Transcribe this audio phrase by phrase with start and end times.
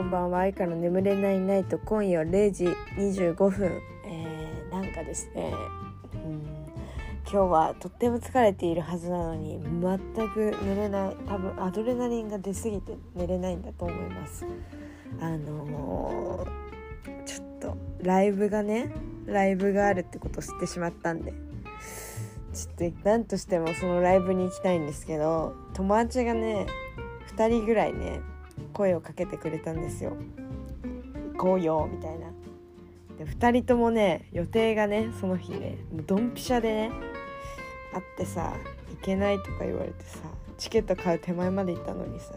[0.00, 0.38] こんばんは。
[0.38, 1.76] 愛花の眠れないナイト。
[1.76, 2.64] 今夜0時
[2.96, 5.52] 25分、えー、なんかですね、
[6.14, 6.42] うん、
[7.30, 11.16] 今日はとっても疲れているはずなのに全く寝れない。
[11.28, 14.46] 多分アドレナリンが出過ぎて寝れないんだと思います。
[15.20, 18.94] あのー、ちょっとライブがね
[19.26, 21.34] ライブがあるってことを知ってしまったんで。
[22.54, 26.66] ちょっと何としてもそのライブに行きたいんですけど友達がね
[27.36, 28.22] 2人ぐらいね
[28.72, 30.16] 声をかけてくれたんですよ。
[31.34, 32.26] 行こうよみたいな。
[33.18, 36.90] で2人ともね予定がねその日ねもうドンピシャでね
[37.92, 38.54] 会ってさ
[38.90, 40.18] 行けないとか言われてさ
[40.56, 42.34] チケット買う手前まで行ったのにさ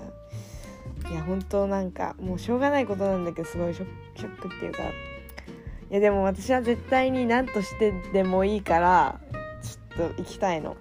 [1.09, 3.85] いや本当なんかもうしょうがないことなんだけどすごいショ
[4.15, 4.83] ックっていうか。
[4.83, 9.19] いやでも私は絶対に何としてでもいいから
[9.61, 10.75] ちょっと行きたいの。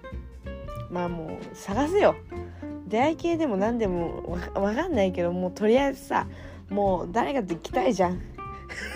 [0.89, 2.15] まあもう探せよ。
[2.93, 6.27] 出会い系でも何でもわかんないけどもうとりあえずさ
[6.69, 8.21] もう誰かと行きたいじゃん。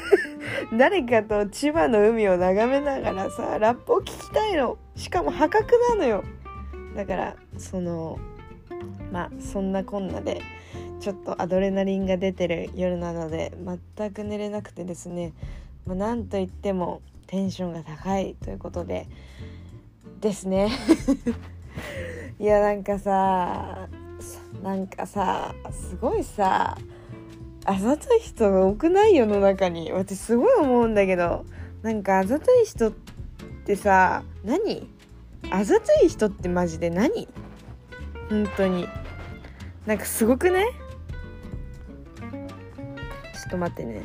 [0.78, 4.78] 誰かと千葉の海を眺めながらさラップを聴きたいの。
[4.96, 6.24] しかも破格なのよ。
[6.96, 8.20] だからその
[9.12, 10.44] まあそんなこんなで
[11.00, 13.58] ちょっとアドレナリンが出てる夜なので
[13.98, 15.34] 全く寝れなくてですね、
[15.88, 19.08] まあ、なんといってもテンションが高いということで
[20.22, 20.70] ですね。
[22.40, 23.88] いやなんかさ
[24.64, 26.78] なんかさすごいさ
[27.66, 29.16] あざとい人が多くない？
[29.16, 29.92] 世の中に。
[29.92, 31.46] 私すごい思うんだけど。
[31.82, 32.92] なんかあざとい人っ
[33.66, 34.90] てさ何？
[35.52, 37.28] あざとい人ってマジで何？
[38.30, 38.88] 本当に。
[39.86, 40.66] なんかすごくね
[42.32, 44.04] ちょっと待ってね。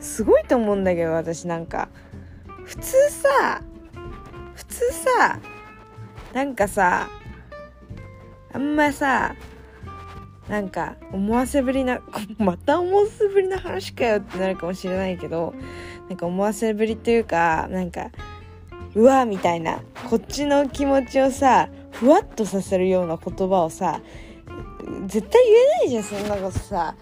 [0.00, 1.88] すごいと思うんだけど私なんか。
[2.64, 3.62] 普通さ
[4.70, 5.38] 通さ
[6.32, 7.08] なんかさ
[8.52, 9.34] あんまさ
[10.48, 12.00] なんか思わせぶりな
[12.38, 15.54] また思わせぶりな話かよってなるかもしれないけど
[16.08, 18.10] なんか思わせぶりというかなんか
[18.94, 24.00] うわみたいなこっちの気持ちをさふわっとさせるような言葉をさ
[25.06, 26.96] 絶対言えないじゃんそんなことさ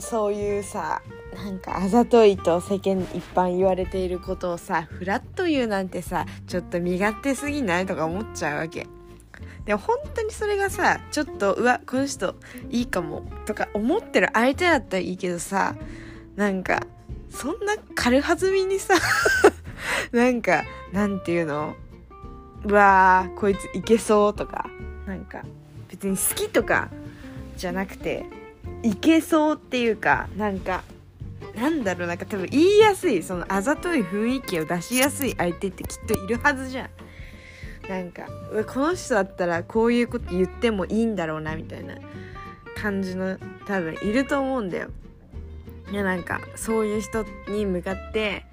[0.00, 1.02] そういうさ
[1.44, 8.86] なんかあざといと世間一般言われていることをさフラッと言うなんてさちょっと身勝手すぎないとか思っちゃうわけ。
[9.64, 12.34] でも本当にそれがさちょっとうわこの人
[12.70, 15.76] いいかもとか思ってる相手だったらいいけどさ
[16.36, 16.82] なんか
[17.30, 18.94] そんな軽はずみにさ
[20.10, 21.76] なんかなんていうの？
[22.64, 24.68] うわーこいついけそうとか
[25.06, 25.44] なんか
[25.88, 26.88] 別に好きとか
[27.56, 28.26] じゃなくて
[28.82, 30.82] いけそうっていうかなんか
[31.54, 36.90] なんだろうなんか多分言いやすいそのあざとい雰囲気を出しやすい相手ってきっといるはずじゃん。
[37.88, 38.26] なんか
[38.66, 41.94] この人だったらこういうこと言ってもいいんだろうなみたいな
[42.76, 44.90] 感じの多分いると思うんだよ。
[45.90, 48.44] いやなんかそういう人に向かって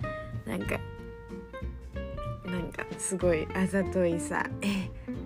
[0.46, 0.79] なんか
[2.46, 4.84] なんかすごいあざといさえ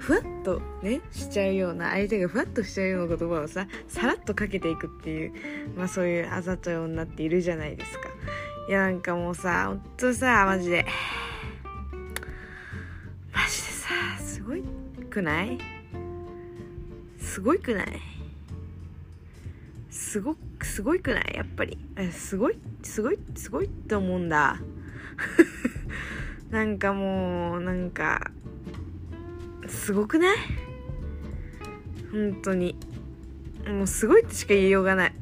[0.10, 5.34] ふわっとねしちゃうような相手がふわっとしちゃうような言葉をささらっとかけていくっていう
[5.78, 8.10] まあそういうあざとい女っているじゃないですか。
[8.68, 10.88] いやなんかもうさほんとさマジで。
[13.32, 14.64] マジでさすごい
[15.12, 15.60] くない？
[17.20, 18.02] すごいくない？
[19.92, 21.34] すごすごいくない？
[21.36, 21.78] やっぱり。
[22.12, 24.60] すごいすごいすごいと思うんだ。
[26.50, 28.29] なんかもうなんか
[29.90, 30.38] すごくない？
[32.12, 32.76] 本当に。
[33.66, 35.14] もうすごいとしか言いようがない。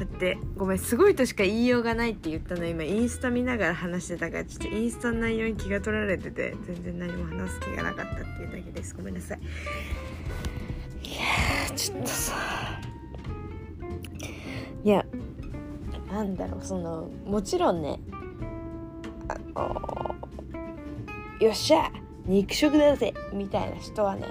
[0.00, 2.66] だってごめんすごいとしか言いようがないって言ったの。
[2.66, 8.92] 今インスタ見ながら話してたからちょっとインスタの内容に気が取られてて全然何も話す気がなかったっていうだけです。
[8.96, 9.38] ごめんなさい。
[9.38, 9.42] い
[11.14, 12.34] やちょっとさ。
[14.82, 15.06] いや
[16.10, 18.00] なんだろうそのもちろんね
[19.28, 20.16] あの
[21.38, 21.88] よっしゃ。
[22.26, 24.26] 肉食だぜみたいな人はね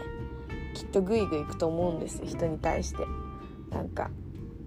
[0.74, 3.06] きっとグイグイいくと思うんです人に対して。
[3.76, 4.10] なんか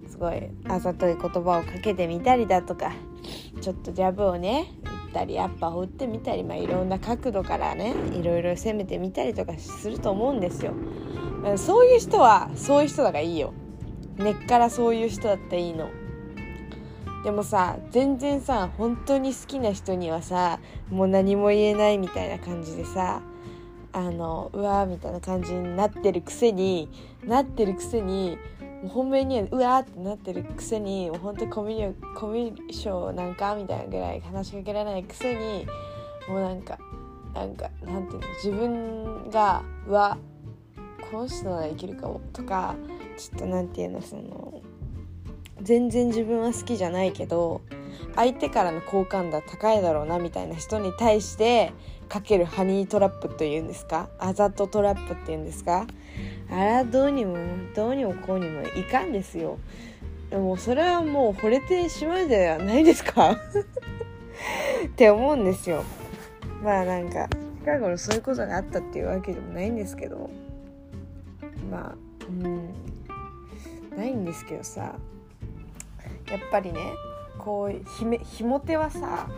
[0.07, 2.93] すごいあざとい言葉をかけてみたりだとか
[3.59, 4.71] ちょっとジャブをね
[5.07, 10.73] 打ったりアッパーを打ってみたり、まあ、いろんな角度からねいろいろ攻めてみたりとかすると思うんですよ。
[11.57, 13.53] そういう人はそういう人だからいいよ。
[14.17, 15.89] 根っからそういう人だっていいの。
[17.23, 23.21] でもさ全然さ本当に好きな人にはさもう何も言えないみたいな感じでさ
[23.91, 26.89] あのうわーみたいな感じになってるくせに
[27.25, 28.37] なってるくせに
[28.87, 35.67] 本命にはうわーってなってるくせにもう本当コミュコミュ障なんかみたいなぐらい話しかけられないくせに
[36.29, 36.77] もうなんか
[37.33, 40.17] なんかなんていうの自分がうわ
[41.11, 42.75] この人ならいけるかもとか
[43.17, 44.61] ちょっとなんていうのその
[45.61, 47.61] 全然自分は好きじゃないけど
[48.15, 51.71] 相手からの好感度は高いだろうなみたいな人に対して
[52.07, 54.09] かけるハニートラップというんですか？
[54.19, 55.85] あざとトラップっていうんですか？
[56.51, 57.37] あれはどうにも
[57.75, 59.59] どうにもこうにもいかんですよ。
[60.31, 63.31] でもそれはもう惚れてしまうではないですか？
[64.85, 65.83] って思うんですよ。
[66.63, 67.27] まあなんか
[67.63, 70.29] 近頃そういうことがあったっていうわけでもないんですけど。
[71.69, 71.95] まあ
[72.27, 72.69] うん。
[73.95, 74.95] ないんですけどさ。
[76.31, 76.93] やっぱりね
[77.37, 79.29] こうひめひも手はさ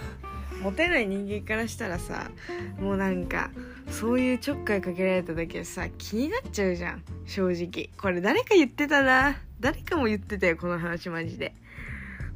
[0.62, 2.30] モテない人間からしたらさ
[2.78, 3.50] もうなんか
[3.88, 7.90] そういうちょっかいかけられただけでさ気になっちゃうじゃん正直。
[8.00, 9.38] これ誰か言ってたな。
[9.60, 11.54] 誰かも言ってたよこの話マジで。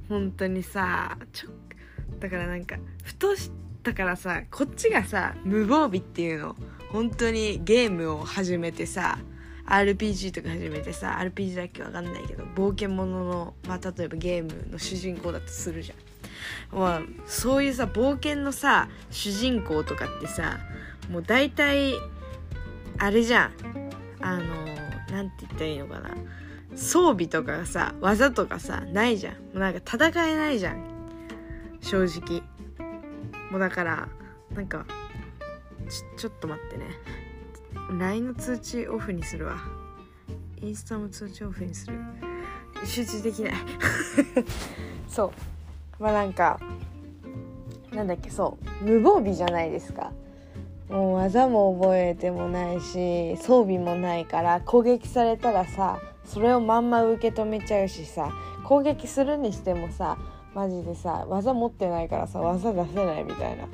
[0.08, 1.50] 本当にさちょ
[2.20, 3.50] だからなんかふとし
[3.82, 6.56] たからさこっちがさ無防備っていうの。
[6.90, 9.18] 本当にゲームを始めてさ
[9.66, 16.78] RPG とか始めてさ RPG だっけわかんないけど冒険者の、まあ、例えばゲームの主人公だとするじゃん。
[16.78, 20.58] まあ、そういうさ冒険のさ主人公とかってさ
[21.10, 21.94] もう大体
[22.98, 23.52] あれじゃん。
[24.20, 24.44] あの
[25.10, 26.10] 何て言ったらいいのかな。
[26.76, 29.34] 装備とかさ技とかさないじゃん。
[29.34, 30.84] もうなんか戦えないじゃん。
[31.80, 32.42] 正直。
[33.50, 34.08] もうだから
[34.54, 34.84] なんか
[35.88, 36.86] ちちょっと待ってね。
[37.98, 39.56] LINE の通知オフにするわ。
[40.60, 41.98] インスタも通知オフにする。
[42.84, 43.52] 集中できない。
[45.08, 46.02] そう。
[46.02, 46.58] まあなんか
[47.92, 48.84] なんだっけそう。
[48.84, 50.12] 無防備じゃないですか。
[50.88, 58.30] もう技も覚えてもないし装備もないから攻撃されたらさそれをまんま受け止めちゃうしさ
[58.64, 60.18] 攻撃するにしてもさ
[60.54, 63.66] マジでさ技持ってないからさ技出せないみたいな。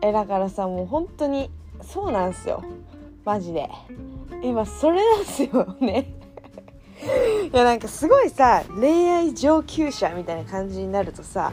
[0.00, 1.50] えだからさもう本当に
[1.82, 2.62] そうなんすよ。
[3.24, 3.68] マジで。
[4.42, 6.14] 今それなんすよね。
[7.52, 11.52] いやなんかすごいさ恋愛上級者みたいな感じになるとさ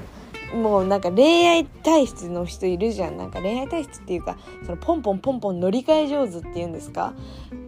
[0.55, 3.17] もうなんか恋愛体質の人いるじゃん。
[3.17, 7.13] なんか恋愛体質っていうかそのポンポンポンポン乗り換え上手っていうんですか。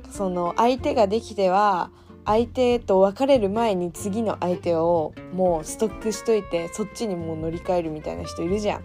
[0.09, 1.89] その相手ができては
[2.25, 8.83] 相手と別れる前に次の相手をもうストックしといてそっちにもう乗り換えるみたいな人いるじゃん。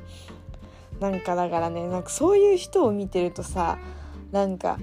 [1.01, 3.79] なんかだからねなんかそういう人を見てるとさ
[4.31, 4.79] なんか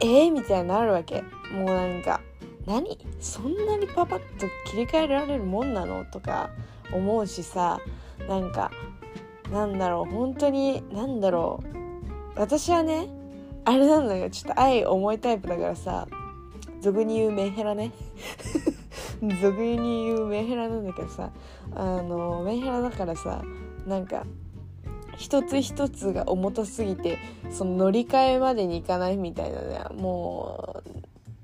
[0.00, 1.22] えー、みたいになるわけ。
[1.52, 2.20] もうなんか
[2.66, 2.98] 何？
[3.20, 6.04] そんなにパパッと切り替えられるもんなの？
[6.06, 6.50] とか
[6.92, 7.80] 思うしさ。
[8.28, 8.70] なんか
[9.50, 10.10] なんだろう？
[10.10, 11.62] 本当になんだろ
[12.36, 12.40] う？
[12.40, 13.08] 私はね
[13.64, 14.30] あれなんだよ。
[14.30, 16.06] ちょっと愛重いタイプだからさ。
[16.80, 17.92] 俗に言うメンヘラね。
[19.40, 21.30] 俗に言うメンヘラなんだけどさ。
[21.74, 23.42] あのメンヘラだからさ。
[23.86, 24.24] なんか
[25.16, 27.18] 一つ一つが重たすぎて
[27.50, 30.82] その乗り換えまでにいかないみたいなねも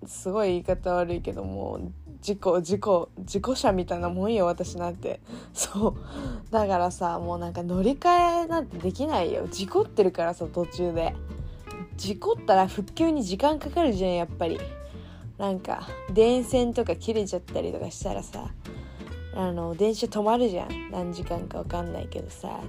[0.02, 5.20] うすごい言い方悪いけどもう事故事故事故車みたいなもんよ私なんて。
[5.54, 6.52] そう。
[6.52, 9.48] だからさもうなんか乗り換えなんてできないよ。
[9.50, 11.14] 事故ってるからさ途中で。
[11.96, 14.60] 事故ったら復旧に時間かかるじゃんやっぱり。
[15.38, 18.50] なんか電線とか切れちゃったりとかしたらさ
[19.34, 20.90] あの電車止まるじゃん。
[20.90, 22.60] 何時間か分かんないけどさ。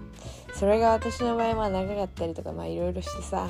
[0.54, 3.48] それが私の場合は長かったりとかまあいろいろしてさ。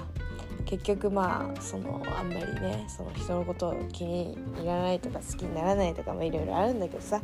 [0.66, 7.21] 結局まあそのあんまりねその人のことを気に入らないとか好きにならないとかもいろいろあるんだけどさ。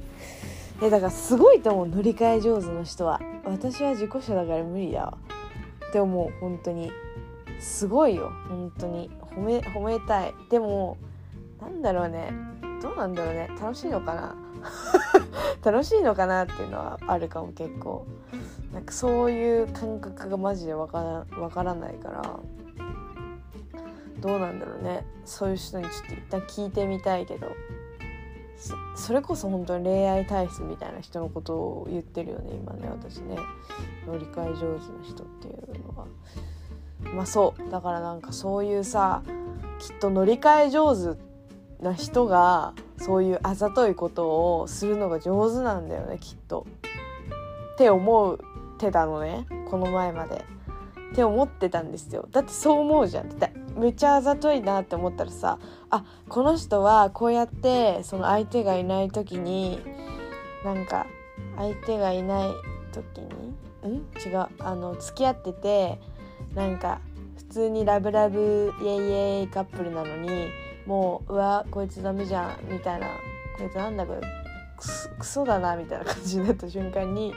[0.82, 3.22] でだからすごいと思う乗り換え上手の人は。
[3.46, 5.18] 私は事故車だから無理だわ。
[5.90, 6.92] って思う本当に。
[7.60, 9.10] すごいよ本当に。
[9.36, 10.34] 褒め褒めたい。
[10.50, 10.98] でも
[11.62, 12.32] なんだろうね。
[12.82, 13.50] どうなんだろうね。
[13.60, 14.36] 楽しいのかな？
[15.64, 18.06] 楽しいのかなっていうのはあるかも結構。
[18.74, 22.40] なんかそういう感覚がマジでわからわからないから。
[24.20, 25.06] どうなんだろうね。
[25.26, 27.48] そういう人にちょっと一旦聞いてみたいけど。
[28.96, 32.56] それこそ本当に恋愛体質みたいな人のことを言ってるよね。
[32.56, 33.38] 今ね私ね。
[34.08, 36.08] 乗り換え上手な人っていうのは。
[37.14, 37.72] まあそう。
[37.72, 39.22] だからなんかそういうさ
[39.80, 41.27] きっと乗り換え上手
[41.82, 46.66] な人がそういうあざといことをするのが上手なんだよねきっと。
[47.74, 48.38] って思っ
[48.78, 50.44] てたのねこの前まで。
[51.12, 55.58] って思ってたんですよだってそう思うじゃんってめっちゃあざといなって思ったらさ
[55.90, 59.80] あこの人はこうやってその相手がいない時に
[60.66, 61.08] なんか
[61.56, 62.52] 相手がいない
[62.92, 64.06] 時にん？
[64.20, 65.98] 違うあの付き合ってて
[66.54, 67.00] なんか
[67.38, 70.50] 普通にラブラブイエイイエイカップルなのに
[70.88, 73.08] もううわこいつダメじゃんみたいな。
[73.58, 74.22] こいつなんだこれ。
[75.20, 77.34] クソだなみたいな感じになった瞬間に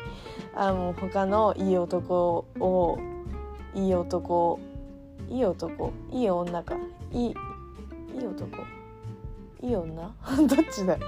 [0.55, 2.99] あの他のいい男を
[3.75, 4.61] いい男
[5.31, 6.77] いい男いい女か。
[7.13, 7.35] いい
[8.15, 8.63] いい男？
[9.63, 10.15] いい女？
[10.47, 10.99] どっちだ？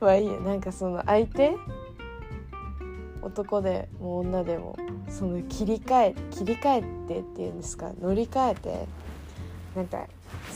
[0.00, 0.40] まあいいや。
[0.40, 1.56] なんかその相手？
[3.22, 4.76] 男でも女でも
[5.08, 7.92] その切り替え切り替えてっていうんですか？
[8.00, 8.88] 乗り換えて
[9.74, 10.06] なんか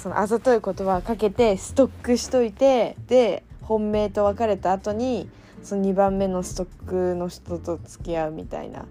[0.01, 5.29] そのあざとい言葉をかけてストックしといてで本命と別れた後に
[5.63, 8.87] その2番目のストックの人と付き合うみたいな。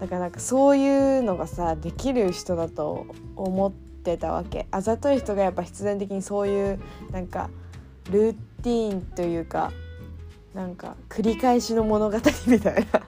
[0.00, 4.66] だからなんかそういうのがさできる人だと思ってたわけ。
[4.70, 6.80] あざとい人がやっぱ必然的にそういう
[7.10, 7.50] なんか
[8.10, 9.72] ルーティーンというか
[10.54, 12.16] なんか繰り返しの物語
[12.46, 13.02] みたいな。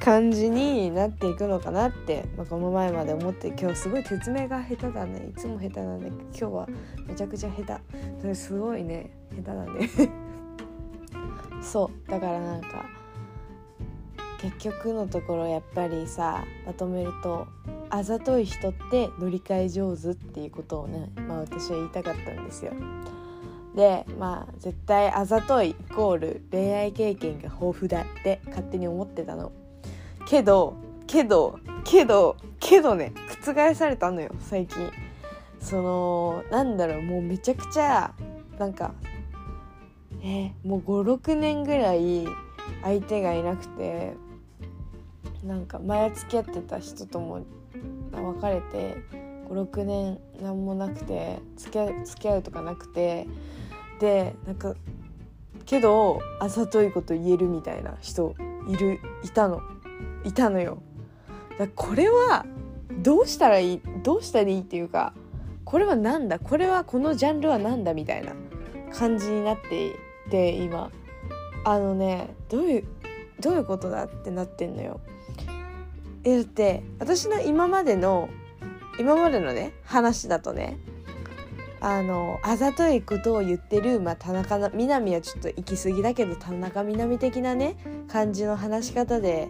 [0.00, 5.30] 感じになっていくのかなって、まあ、この前まで思って今日すごい説明が下手だね。
[5.30, 6.68] いつも下手なんで今日は
[7.06, 8.20] めちゃくちゃ下手。
[8.20, 9.10] それすごいね。
[9.36, 9.88] 下手なんで
[11.62, 12.10] そう。
[12.10, 12.86] だからなんか
[14.40, 17.48] 結局のところやっぱりさまとめると
[17.90, 22.72] あざとい人って乗り換え上手っていうことをね、まあ、私は言いたかったんですよ。
[23.78, 29.52] でまあ絶対あざといイコール恋愛経験が豊富だって勝手に思ってたの。
[30.26, 30.74] けど
[31.06, 34.90] けどけどけどね覆されたのよ最近。
[35.60, 38.12] そのなんだろうもうめちゃくちゃ
[38.58, 38.94] なんか
[40.24, 42.26] え、もう56年ぐらい
[42.82, 44.14] 相手がいなくて
[45.44, 47.44] なんか前付き合ってた人とも
[48.10, 48.96] 別れて
[49.48, 53.28] 56年何もなくて付き合付き合うとかなくて
[54.00, 54.74] でなんか
[55.66, 58.34] けどあざといこと言えるみたいな人
[58.68, 59.60] いるいたの
[60.24, 60.82] いたのよ。
[61.58, 62.46] だこれは
[63.02, 65.12] どうしたらいいどうしたらいいっていうか
[65.64, 68.32] これは何だこれはこのジャンルは何だみたいな
[68.92, 69.92] 感じになってい
[70.30, 70.90] て今
[71.64, 72.84] あのねどういう
[73.40, 75.00] どういうことだってなってんのよ。
[76.24, 78.28] えだって私の今までの
[78.98, 80.78] 今までのね話だとね
[81.80, 87.76] あのあざといことを言ってる、まあ、田中みな実はちょっと行き過ぎだけど田中みな実的なね
[88.08, 89.48] 感じの話し方で、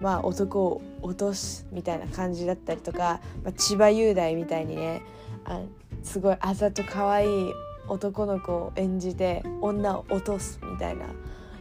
[0.00, 5.02] まあ、男を落とすみたいな感じだったりとか、まあ、千葉雄大みたいにね
[5.44, 5.60] あ
[6.02, 7.52] すごいあざと可愛い
[7.88, 11.06] 男の子を演じて女を落とすみたいな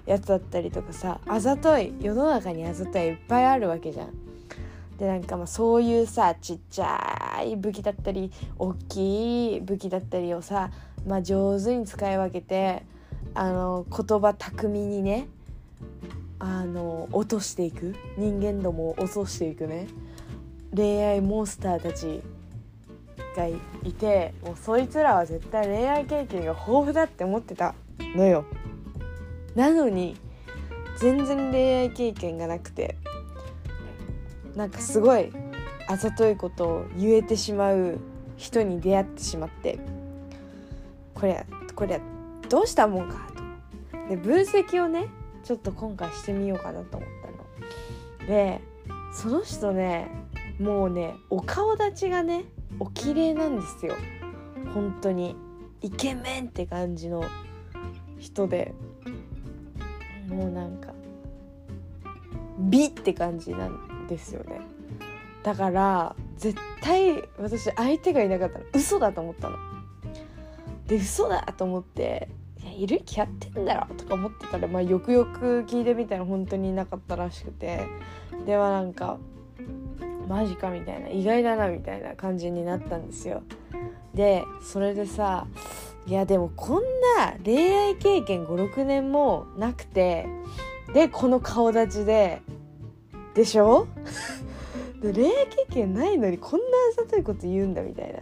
[0.05, 4.24] やつだったりとかさあざとい世の中にあざといいっぱいあるわけじゃん。
[4.97, 10.71] でなんかまあそういうさちっちゃい武器だったり大きい武器だったりをさ、
[11.05, 12.83] まあ、上手に使い分けて
[13.33, 15.27] あの言葉巧みにね
[16.39, 17.95] あの落としていく。
[18.17, 19.87] 人間どもを落としていくね。
[20.75, 22.21] 恋愛モンスターたち
[23.35, 27.73] がいてもうそいつらは絶対恋愛経験が豊富だって思ってた
[28.15, 28.45] のよ。
[29.55, 30.17] なのに
[30.99, 32.97] 全然恋愛経験がなくて。
[34.55, 35.31] なんかすごい
[35.87, 37.99] あざといことを言えてしまう
[38.37, 39.79] 人に出会ってしまって
[41.13, 41.45] これ
[41.75, 42.01] これ
[42.49, 43.15] どうしたもんか
[43.91, 44.09] と。
[44.09, 45.07] で分析をね
[45.43, 47.09] ちょっと今回してみようかなと思っ
[48.19, 48.27] たの。
[48.27, 48.61] で
[49.13, 50.09] その人ね
[50.59, 52.45] もうねお顔立ちがね
[52.79, 53.93] お綺麗なんですよ。
[54.73, 55.35] 本当に。
[55.81, 57.23] イケメンって感じの
[58.17, 58.73] 人で。
[60.27, 60.91] もうなんか
[62.57, 64.61] 美って感じなんですよね。
[65.43, 69.57] だから絶対私相手がいなかったら嘘だと思ったの。
[70.87, 72.29] で嘘だと思って
[72.61, 77.85] いやいる気やってんだろとか思ってたら、まあ、よくよく聞いてみたら本当にいなかったらしくて。
[78.45, 79.17] ではなんか
[80.27, 83.43] マジかみたいな意外だなみたいな感じになったんですよ。
[84.13, 85.47] でそれでさ
[86.07, 86.83] いやでもこん
[87.17, 90.27] な恋愛経験56年もなくて
[90.93, 92.41] でこの顔立ちで
[93.35, 93.87] でしょ？
[95.01, 96.65] で恋愛経験ないのにこんな
[96.99, 98.13] あざといこと言うんだみたい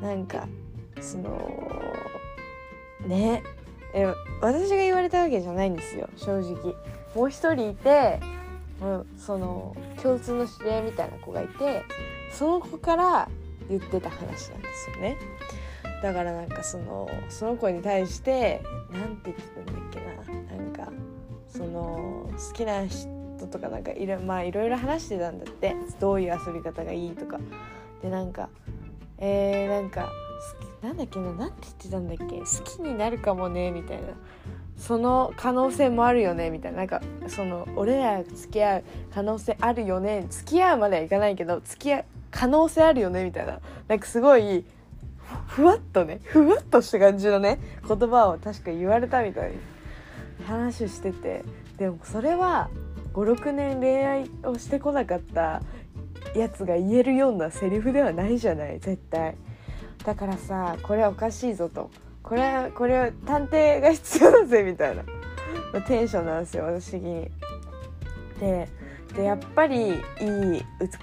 [0.00, 0.08] な。
[0.08, 0.48] なんか
[1.00, 1.30] その
[3.06, 3.42] ね。
[3.96, 4.06] え
[4.40, 6.74] 私が言われたわけじゃないんですよ正直。
[7.14, 8.18] もう一人いて
[8.82, 11.84] うんその共通の知り合いみたいな子がいて
[12.32, 13.28] その子から
[13.68, 15.16] 言ってた話なんですよね。
[16.02, 18.62] だからなんかそのその子に対して
[18.92, 20.56] 何て言ってたんだっけな。
[20.56, 20.92] なんか
[21.48, 25.76] その好きな人とかなんかいろ,、まあ、いろいろ話してたんだって。
[26.00, 27.38] どういう遊び方がいいとか。
[28.02, 28.48] でなんか
[29.18, 30.10] えー、なんか
[30.82, 32.38] なんだっけな何て言ってたんだっけ。
[32.38, 34.08] 好きになるかもねみたいな。
[34.76, 36.78] その可能性もあるよねみたいな。
[36.78, 40.26] なんかその俺らが付き合う可能性あるよね。
[40.28, 43.60] 付き合うまではいかないけど付き合う可能性あるよねみたいな。
[43.88, 44.64] なんかすごい
[45.46, 49.56] ふわっとねふわっとした感じのね言葉を確か言われたみたいに
[50.46, 51.44] 話してて。
[51.78, 52.70] でもそれは
[53.14, 55.62] 56年恋愛をしてこなかった
[56.34, 59.36] やつが言えるようなセリフではないじゃない絶対。
[60.04, 61.90] だからさこれはおかしいぞと
[62.22, 65.02] これはこれは探偵が必要だぜみたいな
[65.82, 67.30] テンションなんですよ私に。
[68.40, 68.68] で
[69.14, 69.96] でやっぱりいい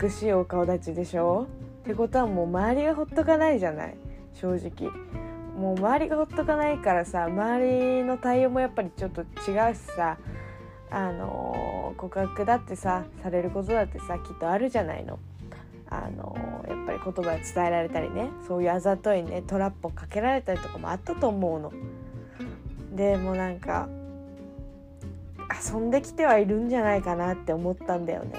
[0.01, 1.48] 美しいお顔立ちでしょ？
[1.84, 3.96] ってことはもう周りがほっとかないじゃない
[4.34, 4.91] 正直
[5.58, 10.18] もう周りがほっとかないからさ周りの対応もやっぱりちょっと違うしさ
[10.91, 15.20] あの告白だってさされることだってさきっとあるじゃないの。
[15.94, 21.74] あのやっぱり言葉で伝えられたりねそういうあざといねトラップをかけられたりとかもあったと思うの。
[22.96, 23.90] でもなんか
[25.74, 28.32] 遊んできてはいるんじゃないかなって思ったんだよね。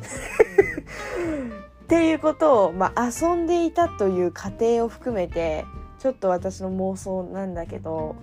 [1.84, 5.64] っていうことを、まあ、遊んでいたという過程を含めて
[5.98, 8.14] ちょっと私の妄想なんだけど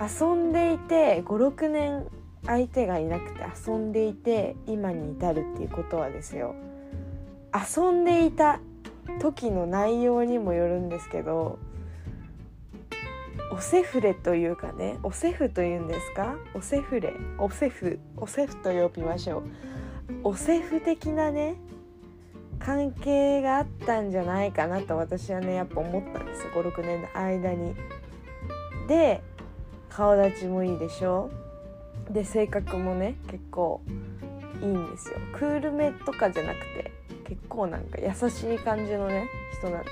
[0.00, 2.06] 遊んでいて56年
[2.46, 6.54] 相手がいなくて遊んでいて今に至るっていうことはですよ。
[7.54, 8.60] 遊んでいた
[9.20, 11.58] 時の内容にもよるんですけど
[13.52, 16.36] おセフレというかねおセフというんですか？
[16.54, 19.42] おセフレおセフおセフと呼びましょう。
[20.24, 21.56] おセフ的なね
[22.58, 27.74] 関係があったんじゃないかなと私はねやっぱ思ったんです56年の間に。
[28.88, 29.22] で
[29.88, 31.30] 顔立ちもいいでしょ？
[32.10, 33.80] で性格もね結構
[34.60, 35.18] いいんですよ。
[35.32, 36.92] クールめとかじゃなくて
[37.28, 39.28] 結構なんか優しい感じのね
[39.58, 39.88] 人なんで。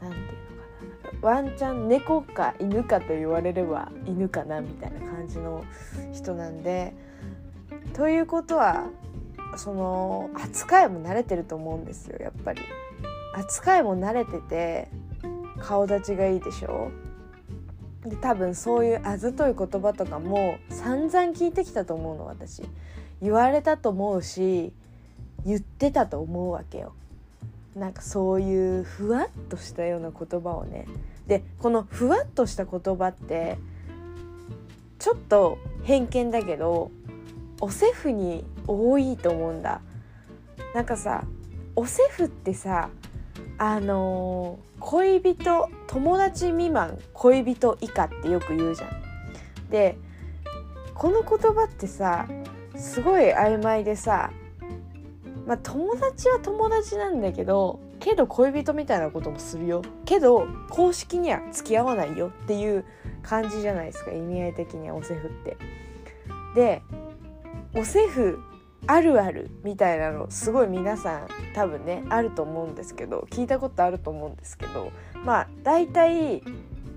[0.00, 1.28] 何て言うのかな。
[1.28, 5.64] ワンちゃん猫か犬かと言われれば犬かなみたいな感じの
[6.12, 6.94] 人なんで。
[7.94, 8.86] ということは
[9.56, 12.62] その扱いも慣れてると思うんですよやっぱり。
[13.34, 14.88] 扱いも慣れてて
[15.58, 16.90] 顔立ちがいいでしょ。
[18.20, 22.62] 多分そういうあざとい言葉とかも散々聞いてきたと思うの私。
[23.20, 24.72] 言われたと思うし
[25.44, 26.94] 言ってたと思うわけよ。
[27.76, 30.86] なんかそういうふわっとしたような言葉をね。
[31.26, 33.58] でこのふわっとした言葉って
[34.98, 36.90] ちょっと偏見だけど
[37.60, 39.82] おセフに多いと思うんだ。
[40.74, 41.24] なんかさ
[41.76, 42.88] おセフってさ
[43.58, 48.90] あのー、恋人友達未満恋人以下ってよく言うじゃん。
[49.70, 49.96] で
[50.94, 52.26] この言葉ってさ
[52.76, 54.30] すごい曖昧でさ
[55.46, 62.84] まあ友達は友達なんだけどけど恋人みたいなこともするよけど公式には付き合わないよっていう
[63.22, 65.56] 感じじゃないですか意味合い的にはおセフって。
[66.54, 66.82] で
[67.74, 68.40] おセフ
[68.86, 74.90] あるあるみたいなのすごい皆さん多分ねあると思うんですけど聞いたことあると思うんですけど
[75.24, 76.42] まあ大体、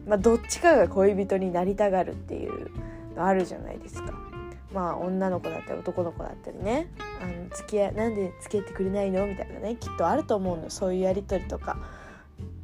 [0.08, 2.72] まあ、どっちかが恋人になりたがるっていう
[3.16, 4.14] のあるじゃないですか。
[4.74, 6.88] まあ女の子だったり男の子だったりね。
[7.22, 9.28] あの付き合いなんで付き合ってくれないの？
[9.28, 10.72] みたいなねきっとあると思うの。
[10.72, 11.78] そういうやり取りとか。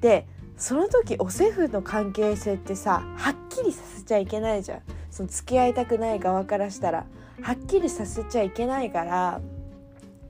[0.02, 0.26] で
[0.58, 4.82] その時おセフの関係性ってさはっきりさせちゃいけないじゃん。
[5.12, 7.06] その付き合いたくない側からしたら。
[7.42, 9.42] はっきりさせちゃいけないから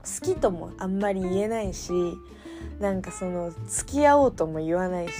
[0.02, 1.92] 好きともあんまり言えないし
[2.78, 5.12] なんかその付き合おうとも言わないし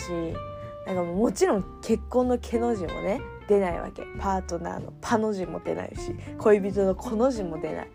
[0.86, 4.04] なんかもちろん結婚の「け」の字もね出ないわけ。
[4.18, 7.88] パートナーの「パ」の字も出ないし恋人の「こ」の字も出ない。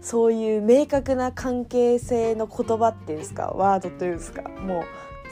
[0.00, 3.52] そういう明確な関係性の言葉っていうんですか？
[3.56, 4.42] ワードというんですか？
[4.60, 4.82] もう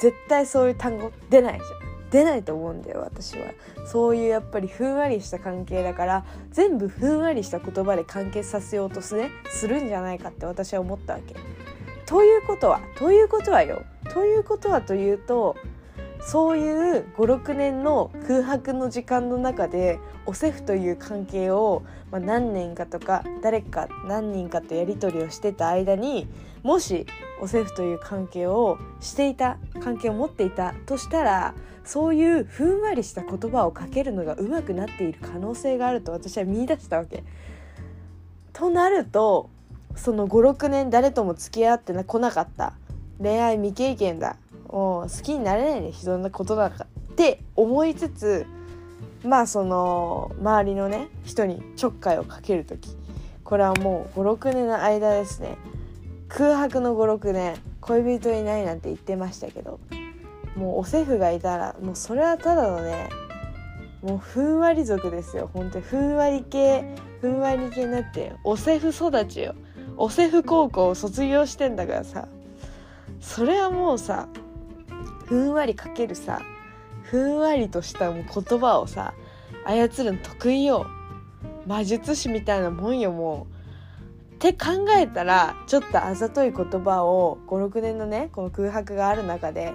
[0.00, 1.93] 絶対そういう単語出ないじゃん。
[2.14, 3.46] 出ないと思うんだよ私は
[3.84, 11.34] そういうやっぱりふんわりした関係だから全部ふんわりした言葉で完結させようとす,、ね、するんじゃないかって私は思ったわけ。
[12.06, 15.56] ということはということはよということはというと
[16.20, 26.28] そういう56年の空白の時間の中でおセフという関係を、まあ、何年かとか誰か何人かとやり取りをしてた間に
[26.62, 27.06] もし
[27.44, 31.54] おセフという関係をしていた関係を持っていたとしたら
[31.84, 37.22] そういうふんわりした言葉をかけるのが上手くなっている可能性があると私は見出したわけ。
[38.54, 39.50] となると
[39.94, 42.72] その56年誰とも付き合ってこなかった。
[43.20, 44.36] 恋愛未経験だ。
[44.68, 45.92] もう好きになれないね。
[45.92, 48.46] 人のことだからって思いつつ
[49.22, 52.96] まあその周りのね人にちょっかいをかける時。
[53.44, 55.58] これはもう56年の間ですね。
[56.36, 59.78] 空白の56年恋人いないなんて言ってましたけど
[60.56, 63.08] もうおセフがいたらもうそれはただのね
[64.02, 65.48] もうふんわり族ですよ。
[65.54, 66.84] 本当にふんわり系
[67.20, 69.54] ふんわり系になっておセフ育ちよ。
[69.96, 72.28] おセフ高校を卒業してんだからさ。
[73.20, 74.28] それはもうさ
[75.24, 76.42] ふんわりかけるさ
[77.04, 79.14] ふんわりとしたもう言葉をさ
[79.64, 80.86] 操るの得意よ。
[81.66, 83.53] 魔術師みたいなもんよもう。
[84.34, 89.72] って考えたらちょっとあざとい言葉を56年のねこの空白がある中で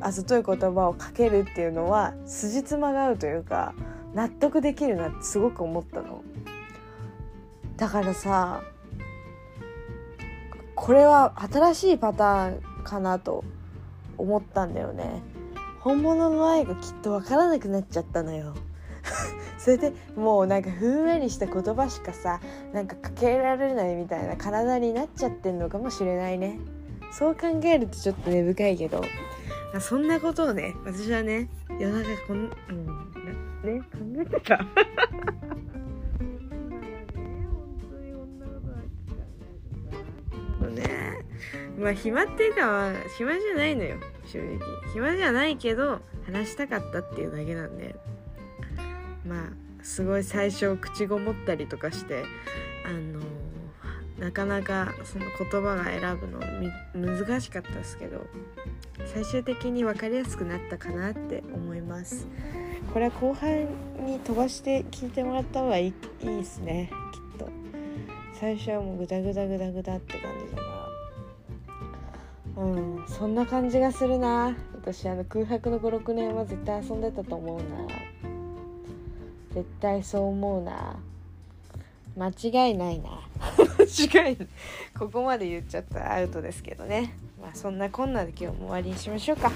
[0.00, 3.74] あざとい言葉をかけるっていうのは筋妻が合うというか
[4.14, 6.22] 納得できるなってすごく思ったの。
[7.76, 8.62] だからさ
[10.74, 13.44] これは新しいパターンかなと
[14.16, 15.22] 思ったんだよね。
[15.80, 18.54] 本物の愛がきっと分からなくなっちゃったのよ。
[19.58, 22.40] それでもうなんかふんわりした言葉しかさ
[22.72, 26.58] なんかかけられないみたいな体になっちゃってんのかもしれないね。
[27.10, 29.02] そう考えるとちょっと根深いけど。
[29.80, 32.86] そんなことをね私はね夜中こん、うん、
[33.62, 34.64] ね考えてた。
[40.68, 41.24] ね
[41.78, 44.58] まあ暇っていうかは暇じゃないのよ正直。
[44.92, 47.94] 暇じゃないけど話したかったっていうだけなんで
[49.26, 49.48] まあ
[49.82, 52.24] すごい最初口ごもったりとかして
[52.84, 53.20] あの
[54.18, 56.40] なかなかその言葉が選ぶの
[57.16, 58.26] 難しかったですけど
[59.06, 62.26] 最終的に分かりやすくなったかなって思います。
[62.92, 63.66] これは後半
[64.04, 67.48] に飛ばして聞いてもらった方がいいいいですねきっと。
[68.34, 70.68] 最初はもうグダグダグダグダって感じだか
[72.56, 72.66] らう
[73.04, 74.56] んそんな感じがするな。
[74.74, 77.64] 私あの空白の56年は絶対遊んでたと思うな。
[79.54, 80.96] 絶対そう思うな。
[82.16, 83.20] 間違いないな。
[83.78, 84.48] 間違いない。
[84.98, 87.14] ここまで言っちゃったらアウトですけどね。
[87.40, 89.52] まあそんなこんなで今日も終わりにしましょうか。